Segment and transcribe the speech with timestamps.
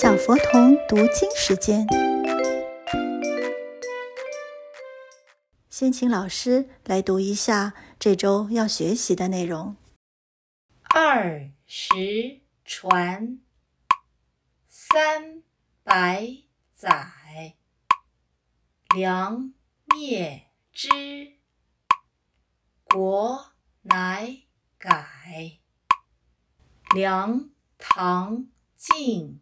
[0.00, 1.84] 小佛童读经时间，
[5.68, 9.74] 先请老师来读一下这周要学习的内容。
[10.94, 13.40] 二十传，
[14.68, 15.42] 三
[15.82, 16.28] 百
[16.72, 17.56] 载，
[18.94, 19.52] 梁
[19.86, 20.88] 灭之，
[22.84, 23.50] 国
[23.82, 24.42] 乃
[24.78, 25.58] 改。
[26.94, 28.46] 梁唐
[28.76, 29.40] 晋。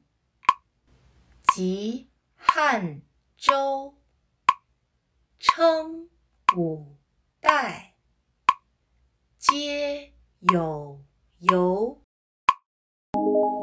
[1.57, 3.01] 及汉
[3.39, 3.95] 周，
[5.39, 6.11] 称
[6.55, 6.99] 五
[7.41, 7.95] 代，
[9.39, 10.13] 皆
[10.53, 11.01] 有
[11.39, 12.03] 由。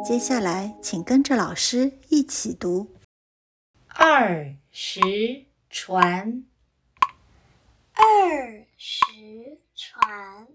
[0.03, 2.95] 接下来，请跟着老师一起读：
[3.89, 6.47] 二十传，
[7.94, 9.03] 二十
[9.75, 10.47] 传，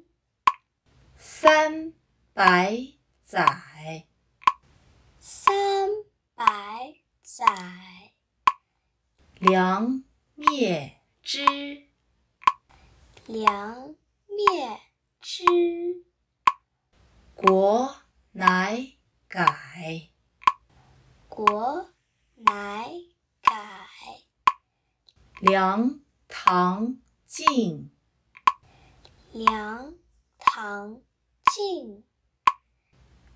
[1.17, 1.93] 三
[2.33, 2.77] 百
[3.23, 4.09] 载，
[5.21, 5.89] 三
[6.35, 6.98] 百。
[7.39, 7.47] 载，
[9.39, 10.03] 梁
[10.35, 11.45] 灭之，
[13.27, 13.95] 梁
[14.27, 14.81] 灭
[15.21, 15.45] 之，
[17.37, 17.95] 国
[18.33, 18.95] 乃
[19.29, 20.11] 改，
[21.29, 21.93] 国
[22.35, 22.91] 乃
[23.41, 23.87] 改，
[25.41, 27.93] 梁唐晋，
[29.31, 29.95] 梁
[30.39, 31.01] 唐
[31.53, 32.05] 晋，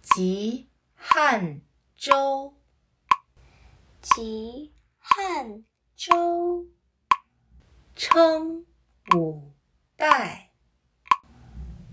[0.03, 1.63] 及汉
[1.95, 2.62] 周。
[4.03, 5.65] 及汉
[5.95, 6.67] 周，
[7.95, 8.67] 称
[9.15, 9.53] 五
[9.97, 10.51] 代，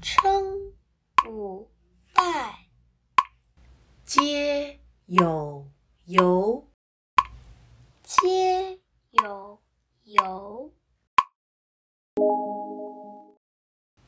[0.02, 0.73] 称
[1.27, 1.69] 五
[2.11, 2.67] 代，
[4.03, 5.69] 皆有
[6.05, 6.67] 由，
[8.02, 8.80] 皆
[9.11, 9.61] 有
[10.03, 10.73] 由。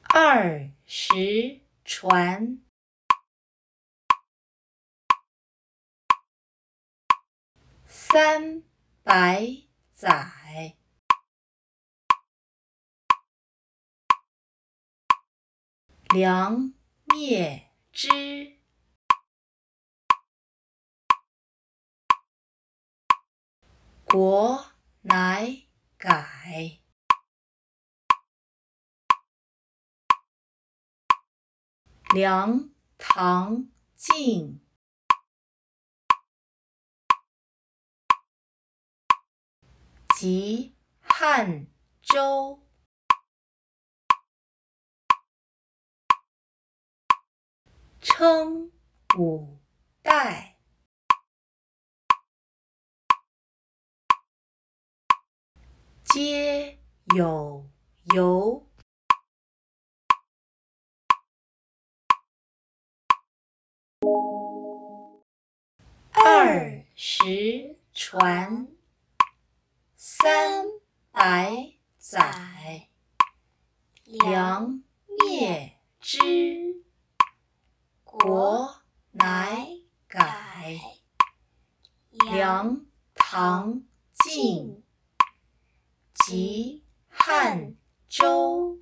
[0.10, 2.60] 二十传。
[7.94, 8.64] 三
[9.04, 9.46] 百
[9.92, 10.78] 载，
[16.14, 18.58] 梁灭之，
[24.06, 25.64] 国乃
[25.98, 26.80] 改。
[32.14, 34.62] 梁唐晋。
[40.22, 41.66] 及汉
[42.04, 42.62] 周，
[48.00, 48.72] 称
[49.18, 49.58] 五
[50.04, 50.60] 代，
[56.04, 56.78] 皆
[57.16, 57.68] 有
[58.14, 58.70] 由。
[66.12, 68.68] 二十传。
[70.22, 70.66] 三
[71.10, 72.88] 百载，
[74.04, 76.84] 梁灭之，
[78.04, 79.68] 国乃
[80.08, 80.80] 改。
[82.30, 83.82] 梁唐
[84.14, 84.84] 晋，
[86.14, 87.76] 及汉
[88.08, 88.78] 周，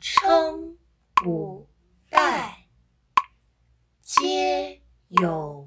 [0.00, 0.76] 称
[1.24, 1.68] 五
[2.10, 2.66] 代，
[4.02, 5.57] 皆有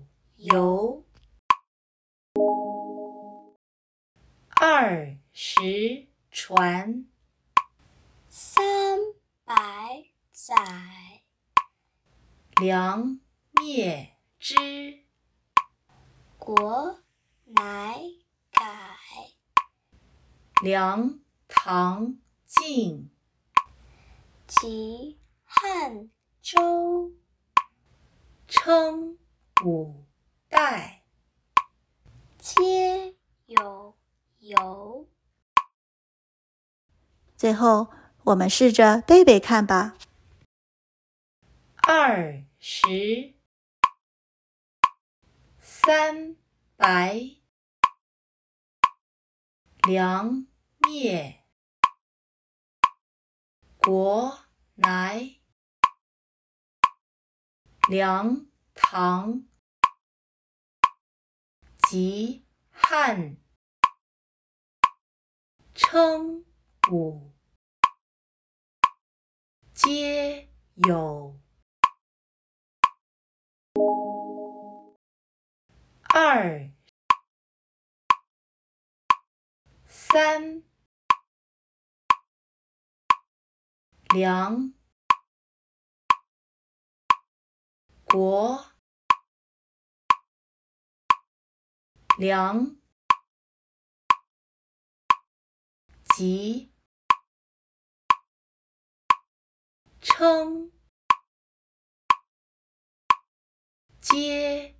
[5.43, 7.07] 十传，
[8.29, 8.99] 三
[9.43, 11.23] 百载，
[12.61, 13.19] 梁
[13.49, 15.03] 灭之，
[16.37, 17.01] 国
[17.45, 17.99] 乃
[18.51, 18.61] 改。
[20.61, 23.09] 梁唐晋，
[24.45, 26.11] 及汉
[26.43, 27.13] 周，
[28.47, 29.17] 称
[29.65, 30.05] 五
[30.49, 31.03] 代，
[32.37, 33.15] 皆
[33.47, 33.97] 有。
[34.39, 35.07] 有。
[37.41, 37.91] 最后，
[38.25, 39.97] 我们试着背背看吧。
[41.77, 43.33] 二十，
[45.57, 46.35] 三
[46.75, 47.19] 百，
[49.87, 50.45] 梁
[50.87, 51.43] 灭，
[53.77, 54.37] 国
[54.75, 55.37] 乃，
[57.89, 58.45] 梁
[58.75, 59.41] 唐，
[61.89, 63.35] 及汉。
[65.73, 66.45] 称
[66.91, 67.31] 五，
[69.73, 71.39] 皆有。
[76.13, 76.69] 二，
[79.85, 80.63] 三，
[84.13, 84.73] 梁，
[88.03, 88.65] 国，
[92.17, 92.75] 梁唐
[96.17, 96.70] 晋，及
[100.21, 100.71] 汉，称五，
[103.99, 104.75] 皆